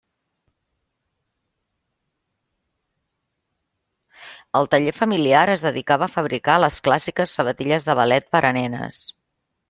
[4.59, 8.99] El taller familiar es dedicava a fabricar les clàssiques sabatilles de ballet per a nenes.